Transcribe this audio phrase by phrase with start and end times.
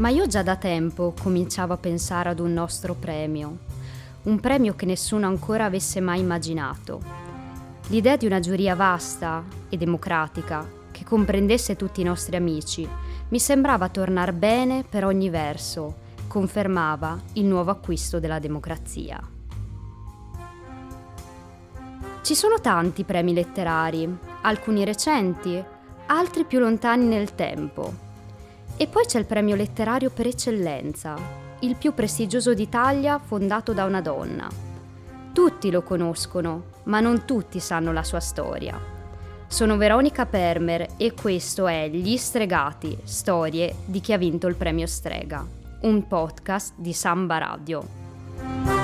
[0.00, 3.58] Ma io già da tempo cominciavo a pensare ad un nostro premio,
[4.22, 7.02] un premio che nessuno ancora avesse mai immaginato.
[7.88, 12.88] L'idea di una giuria vasta e democratica che comprendesse tutti i nostri amici
[13.28, 15.96] mi sembrava tornar bene per ogni verso,
[16.28, 19.20] confermava il nuovo acquisto della democrazia.
[22.22, 24.08] Ci sono tanti premi letterari,
[24.40, 25.62] alcuni recenti,
[26.06, 28.08] altri più lontani nel tempo
[28.80, 31.14] e poi c'è il premio letterario per eccellenza,
[31.58, 34.48] il più prestigioso d'Italia fondato da una donna.
[35.34, 38.80] Tutti lo conoscono, ma non tutti sanno la sua storia.
[39.46, 44.86] Sono Veronica Permer e questo è Gli Stregati, storie di chi ha vinto il premio
[44.86, 45.46] Strega,
[45.82, 48.79] un podcast di Samba Radio.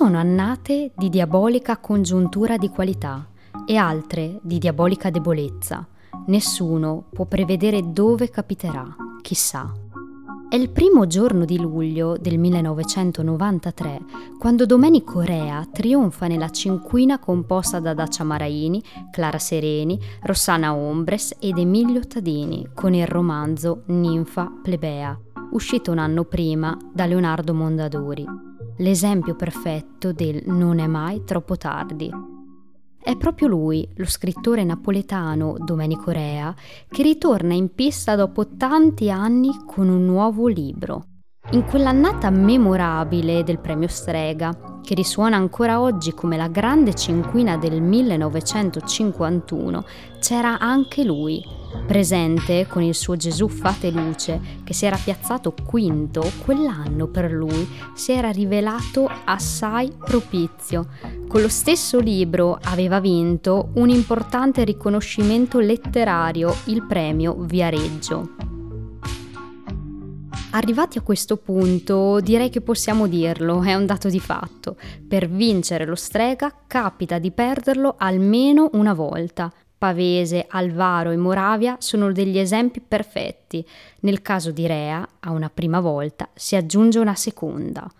[0.00, 3.28] Sono annate di diabolica congiuntura di qualità
[3.66, 5.86] e altre di diabolica debolezza.
[6.28, 9.70] Nessuno può prevedere dove capiterà, chissà.
[10.48, 14.00] È il primo giorno di luglio del 1993
[14.38, 21.58] quando Domenico Rea trionfa nella cinquina composta da Dacia Maraini, Clara Sereni, Rossana Ombres ed
[21.58, 25.14] Emilio Tadini con il romanzo Ninfa Plebea,
[25.50, 28.48] uscito un anno prima da Leonardo Mondadori
[28.80, 32.10] l'esempio perfetto del non è mai troppo tardi.
[33.02, 36.54] È proprio lui, lo scrittore napoletano Domenico Rea,
[36.88, 41.04] che ritorna in pista dopo tanti anni con un nuovo libro.
[41.52, 47.80] In quell'annata memorabile del premio Strega, che risuona ancora oggi come la grande cinquina del
[47.80, 49.84] 1951,
[50.20, 51.42] c'era anche lui,
[51.86, 57.68] presente con il suo Gesù fate luce, che si era piazzato quinto, quell'anno per lui
[57.94, 60.88] si era rivelato assai propizio.
[61.26, 68.34] Con lo stesso libro aveva vinto un importante riconoscimento letterario, il premio Viareggio.
[70.52, 74.76] Arrivati a questo punto direi che possiamo dirlo, è un dato di fatto.
[75.06, 79.52] Per vincere lo strega capita di perderlo almeno una volta.
[79.80, 83.66] Pavese, Alvaro e Moravia sono degli esempi perfetti.
[84.00, 87.90] Nel caso di Rea, a una prima volta si aggiunge una seconda.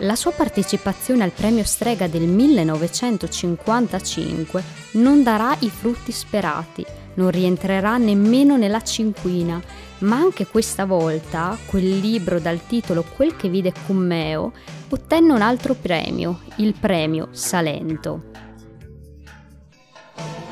[0.00, 6.84] La sua partecipazione al premio Strega del 1955 non darà i frutti sperati,
[7.14, 9.58] non rientrerà nemmeno nella cinquina
[10.00, 14.52] ma anche questa volta quel libro dal titolo Quel che vide Cummeo
[14.90, 18.33] ottenne un altro premio, il premio Salento.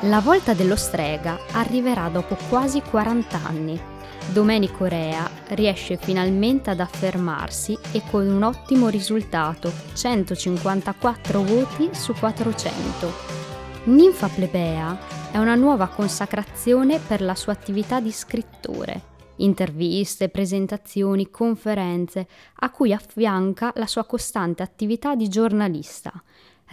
[0.07, 3.79] La volta dello strega arriverà dopo quasi 40 anni.
[4.33, 13.13] Domenico Rea riesce finalmente ad affermarsi e con un ottimo risultato, 154 voti su 400.
[13.85, 14.99] Ninfa plebea
[15.31, 22.27] è una nuova consacrazione per la sua attività di scrittore interviste, presentazioni, conferenze,
[22.59, 26.11] a cui affianca la sua costante attività di giornalista.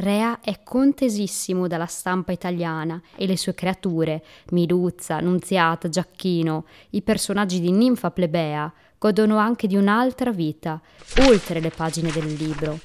[0.00, 7.60] Rea è contesissimo dalla stampa italiana e le sue creature, Miluzza, Nunziata, Giacchino, i personaggi
[7.60, 10.80] di Ninfa Plebea, godono anche di un'altra vita,
[11.28, 12.78] oltre le pagine del libro.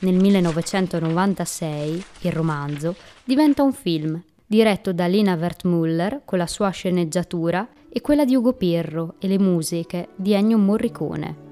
[0.00, 2.94] Nel 1996 il romanzo
[3.24, 8.52] diventa un film diretto da Lina Wertmuller con la sua sceneggiatura e quella di Ugo
[8.52, 11.48] Pirro e le musiche di Ennio Morricone.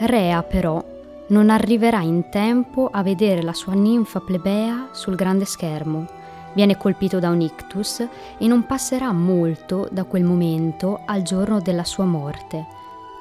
[0.00, 0.91] Rea però
[1.32, 6.06] non arriverà in tempo a vedere la sua ninfa plebea sul grande schermo.
[6.52, 8.06] Viene colpito da un ictus
[8.36, 12.66] e non passerà molto da quel momento al giorno della sua morte.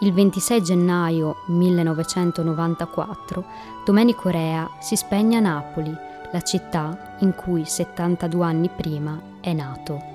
[0.02, 3.46] Il 26 gennaio 1994
[3.86, 5.96] Domenico Rea si spegne a Napoli,
[6.32, 10.11] la città in cui 72 anni prima è nato.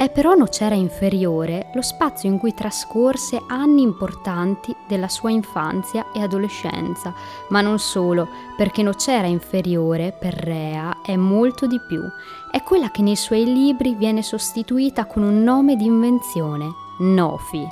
[0.00, 6.22] È però Nocera inferiore lo spazio in cui trascorse anni importanti della sua infanzia e
[6.22, 7.12] adolescenza,
[7.50, 8.26] ma non solo,
[8.56, 12.00] perché Nocera inferiore per Rea è molto di più.
[12.50, 16.70] È quella che nei suoi libri viene sostituita con un nome di invenzione,
[17.00, 17.68] Nofi.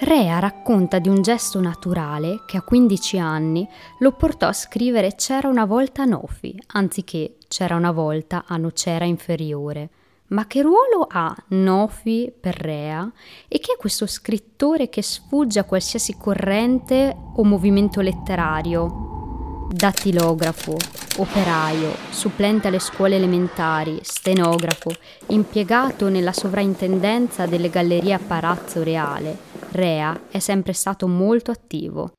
[0.00, 3.68] Rea racconta di un gesto naturale che a 15 anni
[3.98, 9.90] lo portò a scrivere C'era una volta Nofi, anziché C'era una volta a Nocera inferiore.
[10.28, 13.12] Ma che ruolo ha Nofi per Rea?
[13.46, 19.66] E chi è questo scrittore che sfugge a qualsiasi corrente o movimento letterario?
[19.70, 20.74] Dattilografo,
[21.18, 24.90] operaio, supplente alle scuole elementari, stenografo,
[25.26, 29.36] impiegato nella sovrintendenza delle gallerie a Palazzo Reale,
[29.72, 32.12] Rea è sempre stato molto attivo.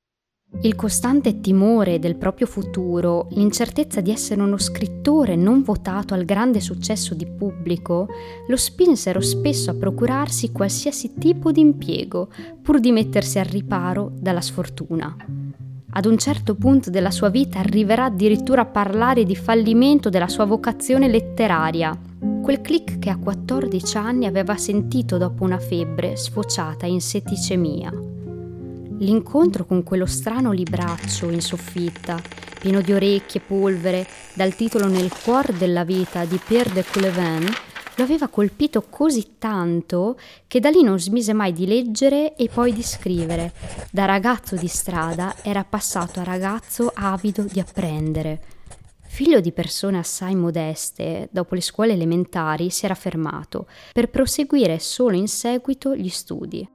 [0.62, 6.62] Il costante timore del proprio futuro, l'incertezza di essere uno scrittore non votato al grande
[6.62, 8.08] successo di pubblico,
[8.48, 12.30] lo spinsero spesso a procurarsi qualsiasi tipo di impiego,
[12.62, 15.16] pur di mettersi al riparo dalla sfortuna.
[15.96, 20.46] Ad un certo punto della sua vita arriverà addirittura a parlare di fallimento della sua
[20.46, 21.96] vocazione letteraria,
[22.42, 28.13] quel click che a 14 anni aveva sentito dopo una febbre sfociata in setticemia.
[29.00, 32.22] L'incontro con quello strano libraccio in soffitta,
[32.60, 37.46] pieno di orecchie e polvere, dal titolo Nel cuore della vita di Pierre de Coulevin,
[37.96, 40.18] lo aveva colpito così tanto
[40.48, 43.54] che da lì non smise mai di leggere e poi di scrivere.
[43.92, 48.42] Da ragazzo di strada era passato a ragazzo avido di apprendere.
[49.06, 55.16] Figlio di persone assai modeste, dopo le scuole elementari si era fermato per proseguire solo
[55.16, 56.73] in seguito gli studi.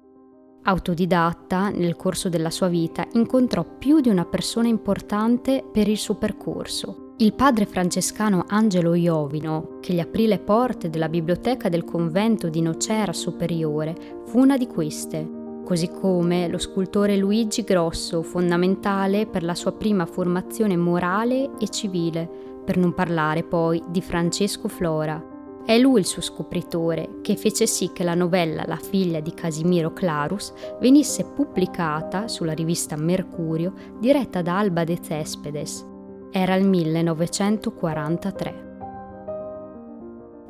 [0.68, 6.16] Autodidatta, nel corso della sua vita incontrò più di una persona importante per il suo
[6.16, 7.14] percorso.
[7.16, 12.60] Il padre francescano Angelo Iovino, che gli aprì le porte della biblioteca del convento di
[12.60, 15.26] Nocera Superiore, fu una di queste,
[15.64, 22.28] così come lo scultore Luigi Grosso, fondamentale per la sua prima formazione morale e civile,
[22.62, 25.37] per non parlare poi di Francesco Flora,
[25.68, 29.92] è lui il suo scopritore che fece sì che la novella La figlia di Casimiro
[29.92, 30.50] Clarus
[30.80, 35.84] venisse pubblicata sulla rivista Mercurio diretta da Alba de Cespedes.
[36.30, 38.66] Era il 1943.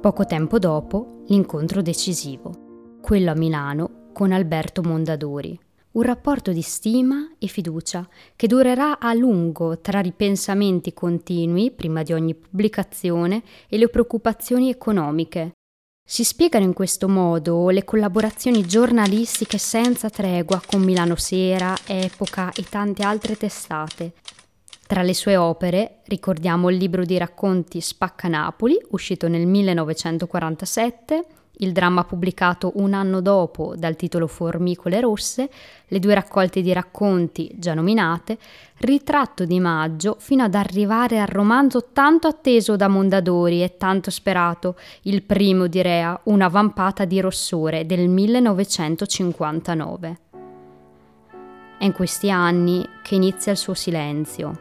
[0.00, 5.58] Poco tempo dopo, l'incontro decisivo, quello a Milano con Alberto Mondadori
[5.98, 12.12] un rapporto di stima e fiducia che durerà a lungo tra ripensamenti continui prima di
[12.12, 15.54] ogni pubblicazione e le preoccupazioni economiche.
[16.08, 22.62] Si spiegano in questo modo le collaborazioni giornalistiche senza tregua con Milano Sera, Epoca e
[22.62, 24.12] tante altre testate.
[24.86, 31.26] Tra le sue opere ricordiamo il libro di racconti Spacca Napoli, uscito nel 1947,
[31.58, 35.48] il dramma pubblicato un anno dopo dal titolo Formicole rosse,
[35.86, 38.38] le due raccolte di racconti già nominate,
[38.80, 44.76] Ritratto di maggio fino ad arrivare al romanzo tanto atteso da Mondadori e tanto sperato,
[45.02, 50.18] il primo di Rea, Una vampata di rossore del 1959.
[51.76, 54.60] È in questi anni che inizia il suo silenzio.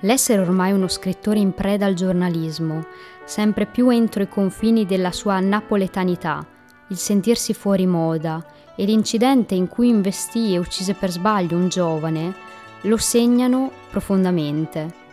[0.00, 2.86] L'essere ormai uno scrittore in preda al giornalismo,
[3.26, 6.46] sempre più entro i confini della sua napoletanità,
[6.88, 8.42] il sentirsi fuori moda
[8.74, 12.34] e l'incidente in cui investì e uccise per sbaglio un giovane
[12.82, 15.04] lo segnano profondamente.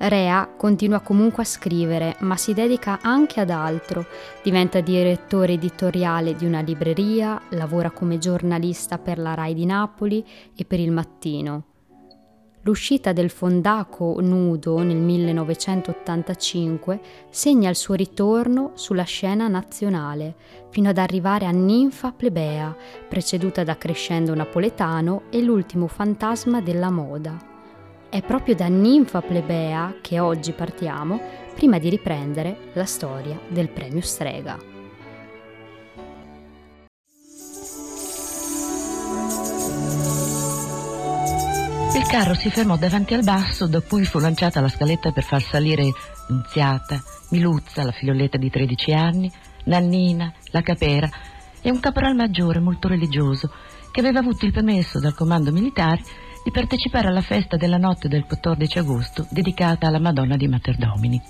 [0.00, 4.06] Rea continua comunque a scrivere, ma si dedica anche ad altro.
[4.44, 10.24] Diventa direttore editoriale di una libreria, lavora come giornalista per la RAI di Napoli
[10.54, 11.67] e per il Mattino.
[12.68, 17.00] L'uscita del fondaco nudo nel 1985
[17.30, 20.34] segna il suo ritorno sulla scena nazionale,
[20.68, 22.76] fino ad arrivare a Ninfa plebea,
[23.08, 27.38] preceduta da Crescendo napoletano e l'ultimo fantasma della moda.
[28.10, 31.18] È proprio da Ninfa plebea che oggi partiamo,
[31.54, 34.67] prima di riprendere la storia del premio Strega.
[41.98, 45.42] Il carro si fermò davanti al basso, da cui fu lanciata la scaletta per far
[45.42, 45.90] salire
[46.28, 49.32] Nunziata, Miluzza, la figlioletta di 13 anni,
[49.64, 51.10] Nannina, la capera
[51.60, 53.50] e un caporal maggiore molto religioso
[53.90, 56.00] che aveva avuto il permesso dal comando militare
[56.44, 61.20] di partecipare alla festa della notte del 14 agosto dedicata alla Madonna di Materdomini.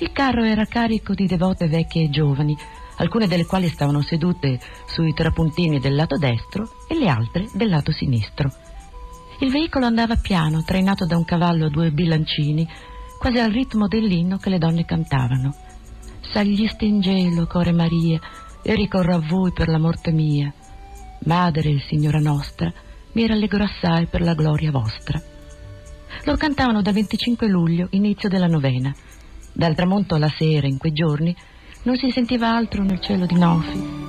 [0.00, 2.58] Il carro era carico di devote vecchie e giovani,
[2.96, 7.92] alcune delle quali stavano sedute sui trapuntini del lato destro e le altre del lato
[7.92, 8.50] sinistro.
[9.42, 12.68] Il veicolo andava piano, trainato da un cavallo a due bilancini,
[13.18, 15.54] quasi al ritmo dell'inno che le donne cantavano.
[16.30, 18.20] Sagliiste in gelo, core Maria,
[18.62, 20.52] e ricorro a voi per la morte mia.
[21.24, 22.70] Madre, Signora nostra,
[23.12, 25.18] mi rallegro assai per la gloria vostra.
[26.24, 28.94] Lo cantavano dal 25 luglio, inizio della novena.
[29.54, 31.34] Dal tramonto alla sera, in quei giorni,
[31.84, 34.08] non si sentiva altro nel cielo di Nofi.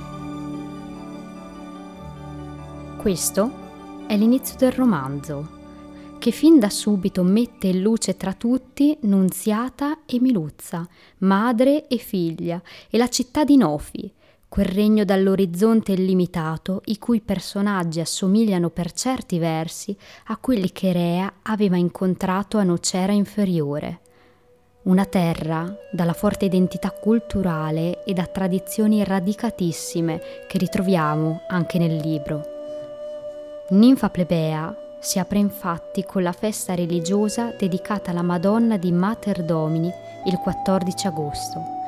[2.98, 3.61] Questo
[4.06, 5.60] è l'inizio del romanzo,
[6.18, 10.86] che fin da subito mette in luce tra tutti Nunziata e Miluzza,
[11.18, 14.12] madre e figlia, e la città di Nofi,
[14.48, 21.32] quel regno dall'orizzonte illimitato i cui personaggi assomigliano per certi versi a quelli che Rea
[21.42, 24.00] aveva incontrato a Nocera inferiore.
[24.82, 32.61] Una terra dalla forte identità culturale e da tradizioni radicatissime che ritroviamo anche nel libro.
[33.70, 39.90] Ninfa plebea si apre infatti con la festa religiosa dedicata alla Madonna di Mater Domini
[40.26, 41.80] il 14 agosto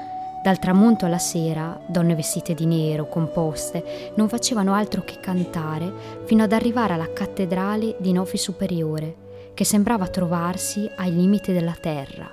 [0.45, 5.91] dal tramonto alla sera, donne vestite di nero, composte, non facevano altro che cantare
[6.27, 9.15] fino ad arrivare alla cattedrale di Nofi Superiore,
[9.55, 12.31] che sembrava trovarsi ai limiti della terra.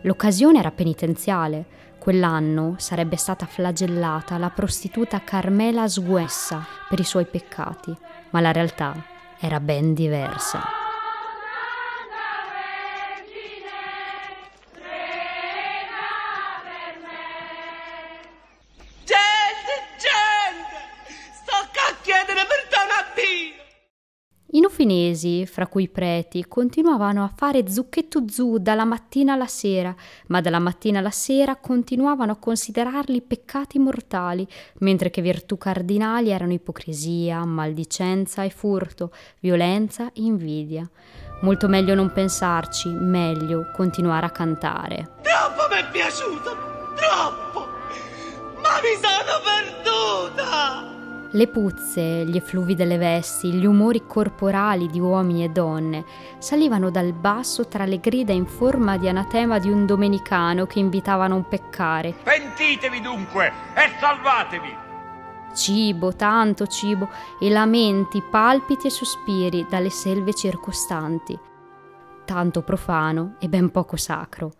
[0.00, 1.66] L'occasione era penitenziale.
[2.08, 7.94] Quell'anno sarebbe stata flagellata la prostituta Carmela Sguessa per i suoi peccati,
[8.30, 8.94] ma la realtà
[9.38, 10.77] era ben diversa.
[25.18, 29.94] Nufinesi, fra cui preti, continuavano a fare zucchetto zu dalla mattina alla sera,
[30.28, 34.46] ma dalla mattina alla sera continuavano a considerarli peccati mortali,
[34.78, 40.88] mentre che virtù cardinali erano ipocrisia, maldicenza e furto, violenza e invidia.
[41.40, 45.16] Molto meglio non pensarci, meglio continuare a cantare.
[45.22, 46.56] Troppo mi è piaciuto,
[46.94, 47.66] troppo!
[48.60, 50.97] Ma mi sono perduta!
[51.32, 56.06] Le puzze, gli effluvi delle vesti, gli umori corporali di uomini e donne
[56.38, 61.34] salivano dal basso tra le grida in forma di anatema di un domenicano che invitavano
[61.34, 62.14] a un peccare.
[62.22, 64.76] Pentitevi dunque e salvatevi!
[65.54, 71.38] Cibo, tanto cibo, e lamenti, palpiti e sospiri dalle selve circostanti.
[72.24, 74.52] Tanto profano e ben poco sacro.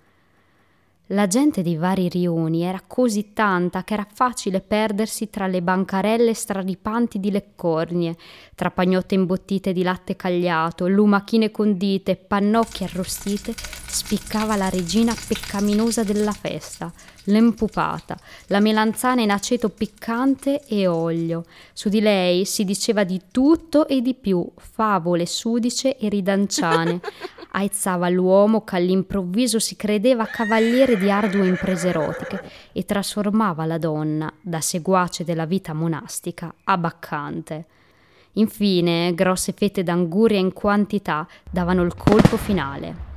[1.13, 6.35] La gente dei vari rioni era così tanta che era facile perdersi tra le bancarelle
[6.35, 8.15] straripanti di leccornie,
[8.55, 16.33] tra pagnotte imbottite di latte cagliato, lumachine condite, pannocchie arrostite, spiccava la regina peccaminosa della
[16.33, 16.93] festa,
[17.29, 18.17] l'empupata,
[18.49, 21.45] la melanzana in aceto piccante e olio.
[21.73, 27.01] Su di lei si diceva di tutto e di più, favole, sudice e ridanciane.
[27.53, 32.43] aizzava l'uomo che all'improvviso si credeva cavaliere di ardue imprese erotiche
[32.73, 37.67] e trasformava la donna, da seguace della vita monastica, a baccante.
[38.33, 43.08] Infine, grosse fette d'anguria in quantità davano il colpo finale.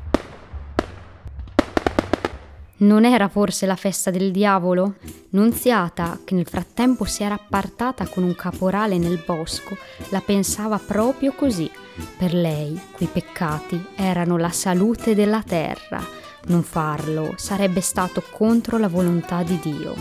[2.81, 4.95] Non era forse la festa del diavolo?
[5.29, 9.77] Nunziata, che nel frattempo si era appartata con un caporale nel bosco,
[10.09, 11.69] la pensava proprio così.
[12.17, 16.03] Per lei quei peccati erano la salute della terra.
[16.45, 19.93] Non farlo sarebbe stato contro la volontà di Dio.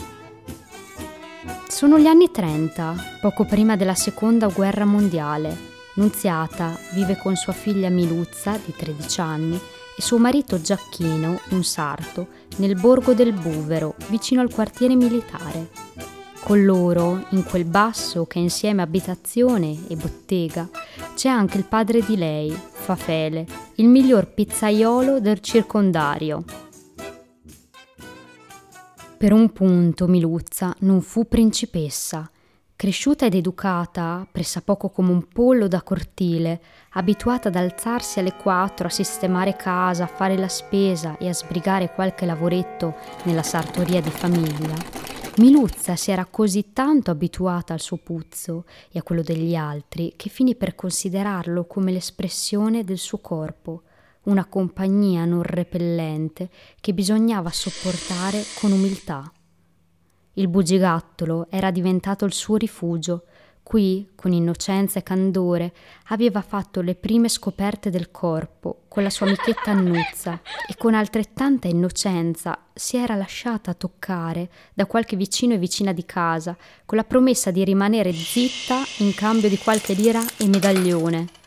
[1.69, 5.69] Sono gli anni 30, poco prima della seconda guerra mondiale.
[5.97, 9.61] Nunziata vive con sua figlia Miluzza, di 13 anni,
[9.97, 15.69] e suo marito Giacchino, un sarto, nel borgo del Buvero, vicino al quartiere militare.
[16.43, 20.69] Con loro, in quel basso che è insieme abitazione e bottega,
[21.15, 26.45] c'è anche il padre di lei, Fafele, il miglior pizzaiolo del circondario.
[29.17, 32.31] Per un punto Miluzza non fu principessa,
[32.81, 38.91] Cresciuta ed educata, pressappoco come un pollo da cortile, abituata ad alzarsi alle quattro, a
[38.91, 42.95] sistemare casa, a fare la spesa e a sbrigare qualche lavoretto
[43.25, 44.73] nella sartoria di famiglia,
[45.37, 50.31] Miluzza si era così tanto abituata al suo puzzo e a quello degli altri che
[50.31, 53.83] finì per considerarlo come l'espressione del suo corpo,
[54.23, 56.49] una compagnia non repellente
[56.81, 59.31] che bisognava sopportare con umiltà.
[60.41, 63.25] Il bugigattolo era diventato il suo rifugio.
[63.63, 65.75] Qui, con innocenza e candore,
[66.07, 71.69] aveva fatto le prime scoperte del corpo con la sua amichetta Annuzza e con altrettanta
[71.69, 76.57] innocenza si era lasciata toccare da qualche vicino e vicina di casa
[76.87, 81.40] con la promessa di rimanere zitta in cambio di qualche lira e medaglione.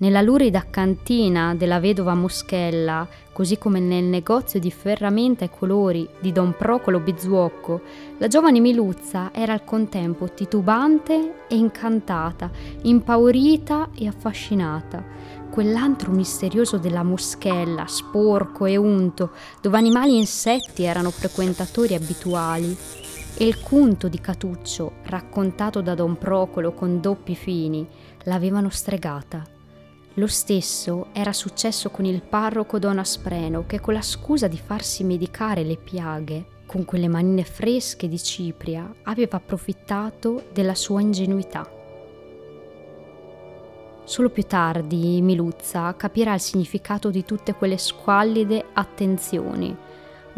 [0.00, 6.30] Nella lurida cantina della vedova Moschella, così come nel negozio di ferramenta e colori di
[6.30, 7.80] Don Procolo Bizzuocco,
[8.18, 12.48] la giovane Miluzza era al contempo titubante e incantata,
[12.82, 15.04] impaurita e affascinata.
[15.50, 22.76] Quell'antro misterioso della Moschella, sporco e unto, dove animali e insetti erano frequentatori abituali,
[23.36, 27.84] e il cunto di Catuccio, raccontato da Don Procolo con doppi fini,
[28.22, 29.56] l'avevano stregata.
[30.18, 35.04] Lo stesso era successo con il parroco Don Aspreno che con la scusa di farsi
[35.04, 41.70] medicare le piaghe con quelle manine fresche di Cipria, aveva approfittato della sua ingenuità.
[44.04, 49.74] Solo più tardi Miluzza capirà il significato di tutte quelle squallide attenzioni,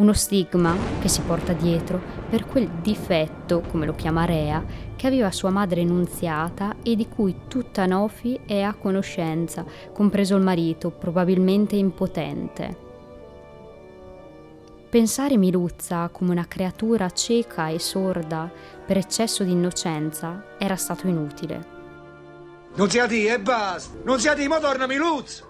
[0.01, 4.65] uno stigma che si porta dietro per quel difetto, come lo chiama Rea,
[4.97, 10.43] che aveva sua madre nunziata e di cui tutta Nofi è a conoscenza, compreso il
[10.43, 12.89] marito, probabilmente impotente.
[14.89, 18.51] Pensare Miluzza come una creatura cieca e sorda
[18.85, 21.79] per eccesso di innocenza era stato inutile.
[22.71, 23.99] Non Nunziati e basta!
[24.03, 25.49] Nunziati, ma tornami Luz!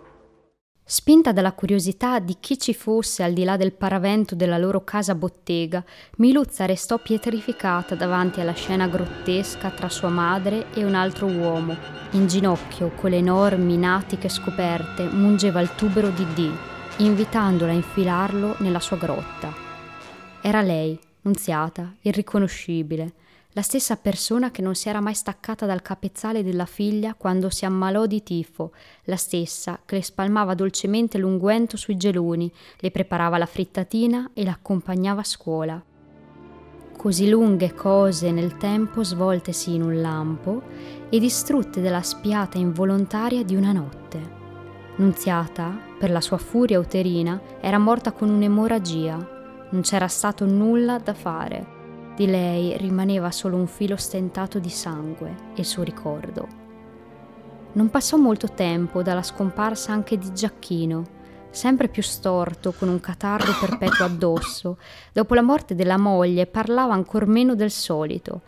[0.85, 5.15] Spinta dalla curiosità di chi ci fosse al di là del paravento della loro casa
[5.15, 5.85] bottega,
[6.17, 11.77] Miluzza restò pietrificata davanti alla scena grottesca tra sua madre e un altro uomo.
[12.13, 16.53] In ginocchio, con le enormi natiche scoperte, mungeva il tubero di Dee,
[16.97, 19.55] invitandola a infilarlo nella sua grotta.
[20.43, 23.13] Era lei, Nunziata, irriconoscibile,
[23.55, 27.65] la stessa persona che non si era mai staccata dal capezzale della figlia quando si
[27.65, 28.73] ammalò di tifo,
[29.05, 35.23] la stessa che le spalmava dolcemente l'unguento sui geloni, le preparava la frittatina e l'accompagnava
[35.23, 35.85] a scuola.
[36.97, 40.63] Così lunghe cose nel tempo svoltesi in un lampo
[41.09, 44.39] e distrutte dalla spiata involontaria di una notte.
[44.97, 49.17] Nunziata, per la sua furia uterina, era morta con un'emorragia.
[49.71, 51.79] Non c'era stato nulla da fare
[52.21, 56.47] di lei rimaneva solo un filo stentato di sangue e il suo ricordo.
[57.73, 61.03] Non passò molto tempo dalla scomparsa anche di Giacchino,
[61.49, 64.77] sempre più storto, con un catarro perpetuo addosso.
[65.15, 68.43] Dopo la morte della moglie parlava ancor meno del solito.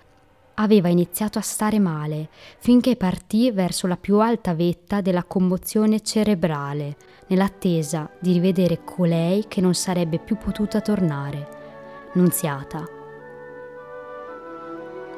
[0.56, 6.96] Aveva iniziato a stare male, finché partì verso la più alta vetta della commozione cerebrale,
[7.28, 12.10] nell'attesa di rivedere colei che non sarebbe più potuta tornare.
[12.12, 13.00] Nunziata.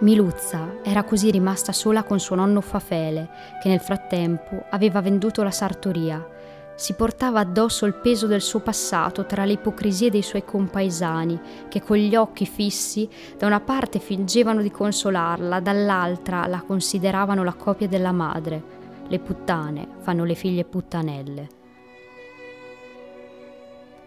[0.01, 3.31] Miluzza era così rimasta sola con suo nonno Fafele,
[3.63, 6.27] che nel frattempo aveva venduto la sartoria.
[6.75, 11.81] Si portava addosso il peso del suo passato tra le ipocrisie dei suoi compaesani, che
[11.81, 17.87] con gli occhi fissi da una parte fingevano di consolarla, dall'altra la consideravano la copia
[17.87, 18.63] della madre.
[19.07, 21.49] Le puttane fanno le figlie puttanelle.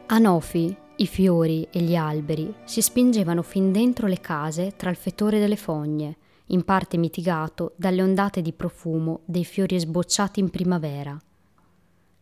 [0.08, 5.40] Anofi, i fiori e gli alberi si spingevano fin dentro le case tra il fetore
[5.40, 11.16] delle fogne, in parte mitigato dalle ondate di profumo dei fiori sbocciati in primavera.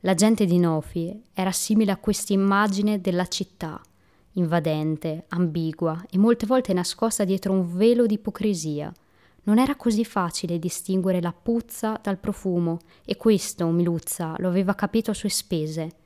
[0.01, 3.81] La gente di Nofi era simile a questa immagine della città,
[4.33, 8.91] invadente, ambigua e molte volte nascosta dietro un velo di ipocrisia.
[9.43, 15.11] Non era così facile distinguere la puzza dal profumo e questo Miluzza lo aveva capito
[15.11, 16.03] a sue spese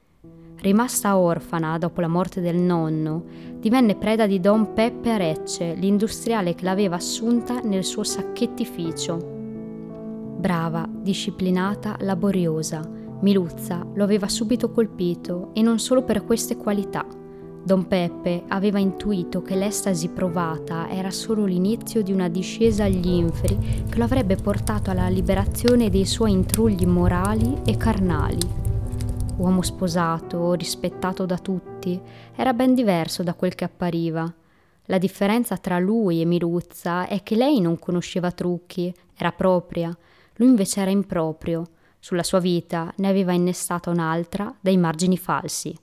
[0.61, 3.23] Rimasta orfana dopo la morte del nonno,
[3.59, 9.17] divenne preda di Don Peppe Arecce, l'industriale che l'aveva assunta nel suo sacchettificio.
[10.37, 12.81] Brava, disciplinata, laboriosa,
[13.21, 17.05] Miluzza lo aveva subito colpito e non solo per queste qualità.
[17.63, 23.85] Don Peppe aveva intuito che l'estasi provata era solo l'inizio di una discesa agli inferi
[23.89, 28.67] che lo avrebbe portato alla liberazione dei suoi intrugli morali e carnali
[29.39, 31.99] uomo sposato, rispettato da tutti,
[32.36, 34.32] era ben diverso da quel che appariva.
[34.86, 39.95] La differenza tra lui e Miruzza è che lei non conosceva trucchi, era propria,
[40.36, 41.67] lui invece era improprio.
[41.99, 45.78] Sulla sua vita ne aveva innestata un'altra dai margini falsi.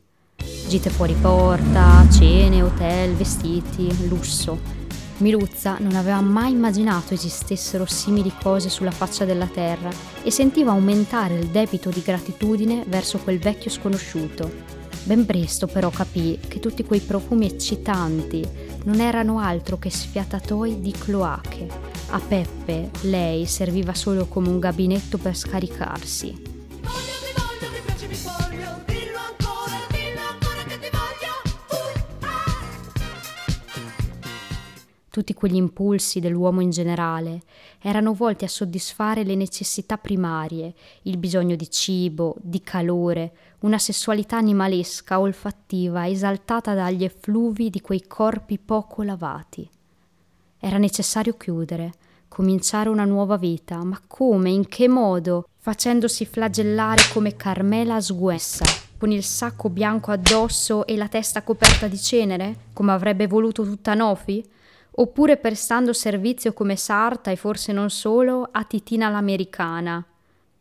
[0.69, 4.86] Gite fuori porta, cene, hotel, vestiti, lusso.
[5.18, 9.88] Miluzza non aveva mai immaginato esistessero simili cose sulla faccia della terra
[10.22, 14.74] e sentiva aumentare il debito di gratitudine verso quel vecchio sconosciuto.
[15.05, 18.44] Ben presto però capì che tutti quei profumi eccitanti
[18.85, 21.66] non erano altro che sfiatatoi di cloache.
[22.11, 26.56] A Peppe lei serviva solo come un gabinetto per scaricarsi.
[35.16, 37.40] Tutti quegli impulsi dell'uomo in generale,
[37.81, 40.74] erano volti a soddisfare le necessità primarie,
[41.05, 48.07] il bisogno di cibo, di calore, una sessualità animalesca, olfattiva, esaltata dagli effluvi di quei
[48.07, 49.66] corpi poco lavati.
[50.59, 51.94] Era necessario chiudere,
[52.29, 55.48] cominciare una nuova vita, ma come, in che modo?
[55.57, 58.66] Facendosi flagellare come Carmela Sguessa,
[58.98, 63.94] con il sacco bianco addosso e la testa coperta di cenere, come avrebbe voluto tutta
[63.94, 64.44] Nofi?
[64.96, 70.04] Oppure prestando servizio come sarta e forse non solo a Titina l'americana.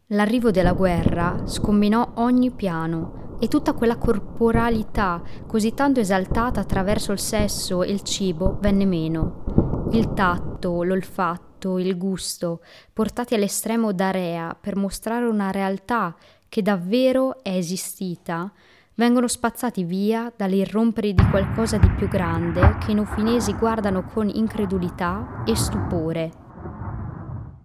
[0.09, 7.19] L'arrivo della guerra scombinò ogni piano e tutta quella corporalità così tanto esaltata attraverso il
[7.19, 9.87] sesso e il cibo venne meno.
[9.91, 12.61] Il tatto, l'olfatto, il gusto,
[12.93, 16.15] portati all'estremo da Rea per mostrare una realtà
[16.47, 18.51] che davvero è esistita,
[18.95, 25.43] vengono spazzati via dall'irrompere di qualcosa di più grande che i nufinesi guardano con incredulità
[25.45, 26.43] e stupore.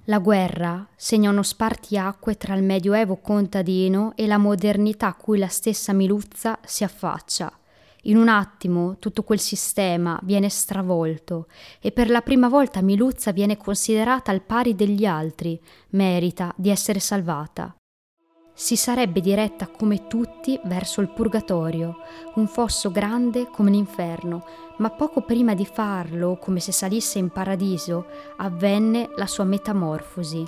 [0.05, 5.47] La guerra segna uno spartiacque tra il medioevo contadino e la modernità a cui la
[5.47, 7.53] stessa Miluzza si affaccia.
[8.05, 11.47] In un attimo tutto quel sistema viene stravolto
[11.81, 16.99] e per la prima volta Miluzza viene considerata al pari degli altri, merita di essere
[16.99, 17.75] salvata
[18.61, 21.97] si sarebbe diretta come tutti verso il purgatorio,
[22.35, 24.45] un fosso grande come l'inferno,
[24.77, 28.05] ma poco prima di farlo, come se salisse in paradiso,
[28.37, 30.47] avvenne la sua metamorfosi.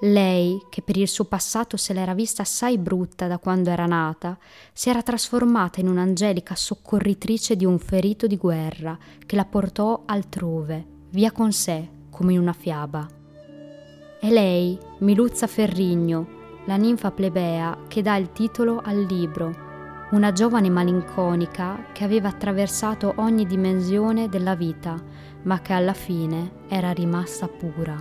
[0.00, 4.38] Lei, che per il suo passato se l'era vista assai brutta da quando era nata,
[4.72, 10.86] si era trasformata in un'angelica soccorritrice di un ferito di guerra che la portò altrove,
[11.10, 13.20] via con sé, come in una fiaba.
[14.22, 16.28] È lei, Miluzza Ferrigno,
[16.66, 19.52] la ninfa plebea che dà il titolo al libro,
[20.12, 24.94] una giovane malinconica che aveva attraversato ogni dimensione della vita,
[25.42, 28.00] ma che alla fine era rimasta pura,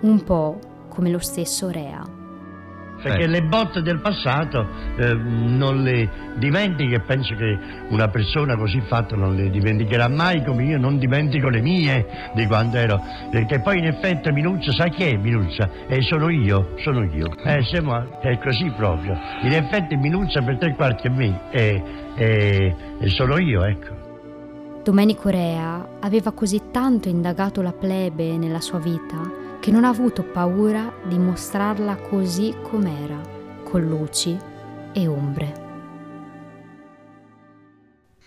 [0.00, 2.21] un po' come lo stesso Rea
[3.02, 8.80] perché le botte del passato eh, non le dimentichi e penso che una persona così
[8.86, 13.00] fatta non le dimenticherà mai come io non dimentico le mie di quando ero.
[13.30, 15.68] Perché poi in effetti Minuzza sa chi è Minuzza?
[15.88, 17.26] E eh, sono io sono io.
[17.44, 19.18] Eh, siamo, è così proprio.
[19.42, 22.74] In effetti Minuzza per tre quarti e me e
[23.06, 24.00] sono io ecco.
[24.84, 30.24] Domenico Rea aveva così tanto indagato la plebe nella sua vita che non ha avuto
[30.24, 33.20] paura di mostrarla così com'era,
[33.62, 34.36] con luci
[34.92, 35.70] e ombre.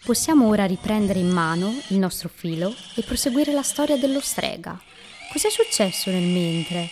[0.05, 4.79] Possiamo ora riprendere in mano il nostro filo e proseguire la storia dello strega.
[5.33, 6.87] Cos'è successo nel mentre?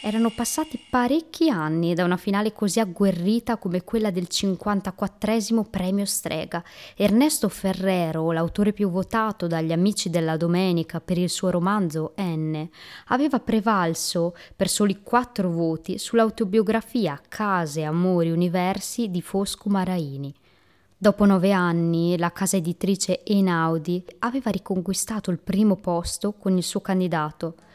[0.00, 6.62] Erano passati parecchi anni da una finale così agguerrita come quella del 54 premio Strega.
[6.94, 12.64] Ernesto Ferrero, l'autore più votato dagli amici della domenica per il suo romanzo N,
[13.06, 20.32] aveva prevalso per soli quattro voti sull'autobiografia Case, Amori, Universi di Fosco Maraini.
[20.96, 26.80] Dopo nove anni, la casa editrice Einaudi aveva riconquistato il primo posto con il suo
[26.80, 27.54] candidato–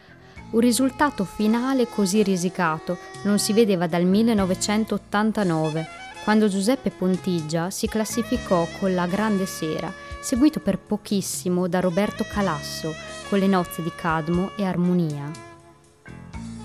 [0.54, 5.88] un risultato finale così risicato non si vedeva dal 1989,
[6.24, 12.94] quando Giuseppe Pontigia si classificò con La Grande Sera, seguito per pochissimo da Roberto Calasso
[13.30, 15.32] con Le nozze di Cadmo e Armonia.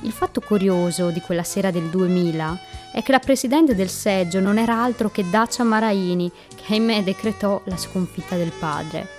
[0.03, 2.59] Il fatto curioso di quella sera del 2000
[2.93, 7.61] è che la presidente del seggio non era altro che Dacia Maraini, che ahimè decretò
[7.65, 9.18] la sconfitta del padre.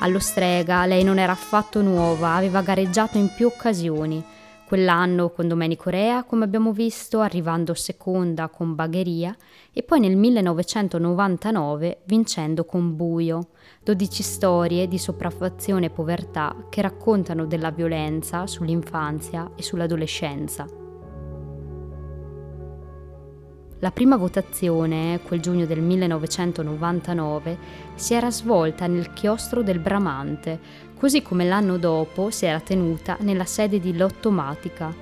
[0.00, 4.24] Allo strega lei non era affatto nuova, aveva gareggiato in più occasioni.
[4.64, 9.36] Quell'anno con Domenico Rea, come abbiamo visto, arrivando seconda con Bagheria
[9.72, 13.48] e poi nel 1999 vincendo con Buio.
[13.82, 20.87] 12 storie di sopraffazione e povertà che raccontano della violenza sull'infanzia e sull'adolescenza.
[23.80, 27.58] La prima votazione, quel giugno del 1999,
[27.94, 30.58] si era svolta nel chiostro del Bramante,
[30.96, 34.92] così come l'anno dopo si era tenuta nella sede di Lottomatica.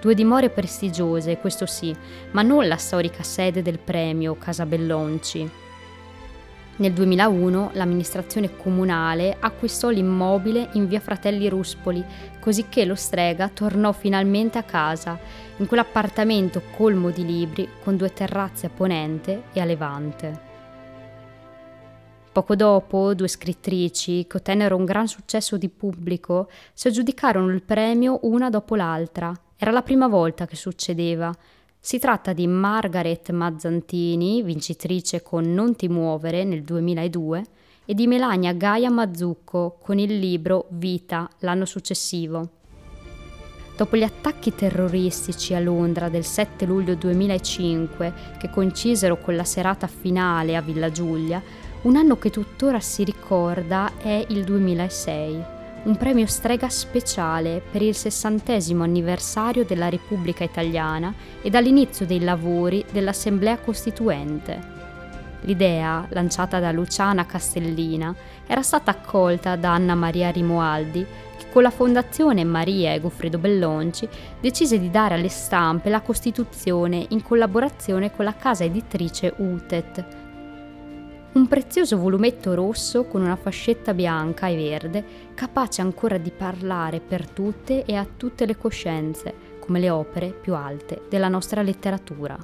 [0.00, 1.92] Due dimore prestigiose, questo sì,
[2.30, 5.59] ma non la storica sede del premio Casa Bellonci.
[6.80, 12.02] Nel 2001 l'amministrazione comunale acquistò l'immobile in via Fratelli Ruspoli,
[12.40, 15.18] così che lo strega tornò finalmente a casa
[15.58, 20.48] in quell'appartamento colmo di libri con due terrazze a ponente e a levante.
[22.32, 28.20] Poco dopo, due scrittrici, che ottennero un gran successo di pubblico, si aggiudicarono il premio
[28.22, 29.30] una dopo l'altra.
[29.54, 31.30] Era la prima volta che succedeva.
[31.82, 37.44] Si tratta di Margaret Mazzantini, vincitrice con Non ti muovere nel 2002,
[37.86, 42.50] e di Melania Gaia Mazzucco con il libro Vita l'anno successivo.
[43.78, 49.86] Dopo gli attacchi terroristici a Londra del 7 luglio 2005, che coincisero con la serata
[49.86, 51.42] finale a Villa Giulia,
[51.82, 57.94] un anno che tuttora si ricorda è il 2006, un premio strega speciale per il
[57.94, 64.78] sessantesimo anniversario della Repubblica Italiana e dall'inizio dei lavori dell'Assemblea Costituente.
[65.42, 68.14] L'idea, lanciata da Luciana Castellina,
[68.46, 71.06] era stata accolta da Anna Maria Rimoaldi
[71.50, 74.08] con la fondazione Maria e Goffredo Bellonci
[74.40, 80.19] decise di dare alle stampe la Costituzione in collaborazione con la casa editrice UTET.
[81.32, 87.30] Un prezioso volumetto rosso con una fascetta bianca e verde, capace ancora di parlare per
[87.30, 92.36] tutte e a tutte le coscienze, come le opere più alte della nostra letteratura.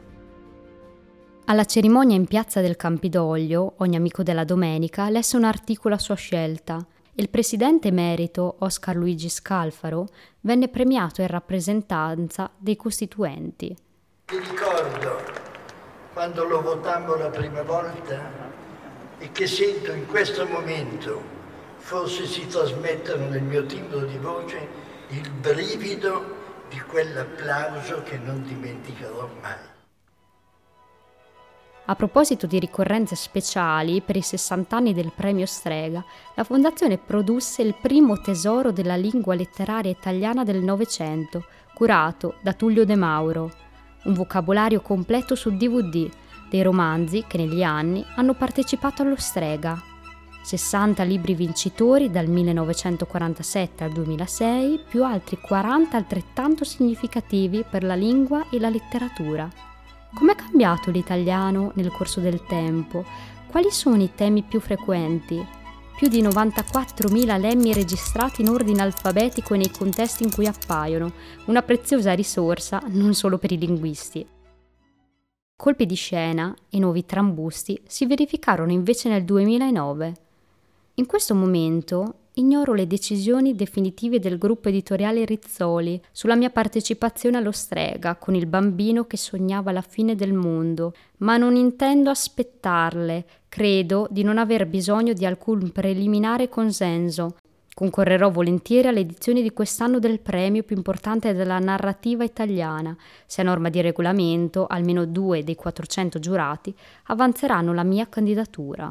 [1.46, 6.14] Alla cerimonia in piazza del Campidoglio, ogni amico della domenica lesse un articolo a sua
[6.14, 6.84] scelta
[7.18, 10.06] il presidente emerito Oscar Luigi Scalfaro
[10.40, 13.74] venne premiato in rappresentanza dei costituenti.
[14.30, 15.22] Mi ricordo
[16.12, 18.55] quando lo votammo la prima volta
[19.18, 21.22] e che sento in questo momento,
[21.76, 24.68] forse si trasmettono nel mio timbro di voce,
[25.08, 26.34] il brivido
[26.68, 29.74] di quell'applauso che non dimenticherò mai.
[31.88, 37.62] A proposito di ricorrenze speciali per i 60 anni del premio Strega, la Fondazione produsse
[37.62, 43.52] il primo tesoro della lingua letteraria italiana del Novecento, curato da Tullio De Mauro.
[44.02, 46.10] Un vocabolario completo su DVD
[46.48, 49.94] dei romanzi che negli anni hanno partecipato allo Strega.
[50.42, 58.48] 60 libri vincitori dal 1947 al 2006, più altri 40 altrettanto significativi per la lingua
[58.50, 59.50] e la letteratura.
[60.14, 63.04] Com'è cambiato l'italiano nel corso del tempo?
[63.48, 65.44] Quali sono i temi più frequenti?
[65.96, 71.12] Più di 94.000 lemmi registrati in ordine alfabetico e nei contesti in cui appaiono,
[71.46, 74.35] una preziosa risorsa non solo per i linguisti.
[75.58, 80.14] Colpi di scena e nuovi trambusti si verificarono invece nel 2009.
[80.96, 87.52] In questo momento ignoro le decisioni definitive del gruppo editoriale Rizzoli sulla mia partecipazione allo
[87.52, 94.08] Strega con il bambino che sognava la fine del mondo, ma non intendo aspettarle, credo
[94.10, 97.36] di non aver bisogno di alcun preliminare consenso.
[97.78, 102.96] Concorrerò volentieri alle edizioni di quest'anno del premio più importante della narrativa italiana.
[103.26, 106.74] Se a norma di regolamento almeno due dei 400 giurati
[107.08, 108.88] avanzeranno la mia candidatura.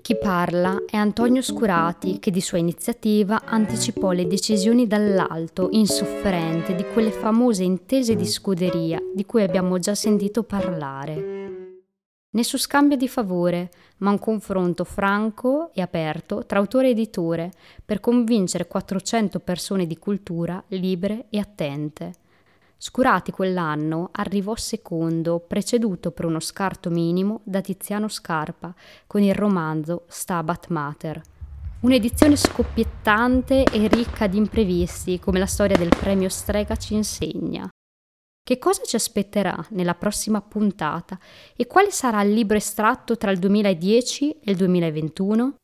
[0.00, 6.86] Chi parla è Antonio Scurati, che di sua iniziativa anticipò le decisioni dall'alto, insofferente, di
[6.90, 11.71] quelle famose intese di scuderia di cui abbiamo già sentito parlare.
[12.34, 17.52] Nessun scambio di favore, ma un confronto franco e aperto tra autore e editore
[17.84, 22.14] per convincere 400 persone di cultura libere e attente.
[22.78, 28.74] Scurati quell'anno arrivò secondo, preceduto per uno scarto minimo da Tiziano Scarpa
[29.06, 31.20] con il romanzo Stabat Mater.
[31.80, 37.71] Un'edizione scoppiettante e ricca di imprevisti, come la storia del premio Strega ci insegna.
[38.44, 41.16] Che cosa ci aspetterà nella prossima puntata
[41.56, 45.61] e quale sarà il libro estratto tra il 2010 e il 2021?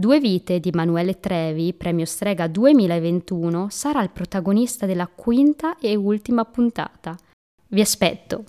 [0.00, 6.46] Due vite di Emanuele Trevi, premio Strega 2021, sarà il protagonista della quinta e ultima
[6.46, 7.18] puntata.
[7.66, 8.44] Vi aspetto!